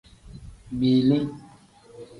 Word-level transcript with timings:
Biili. 0.79 1.19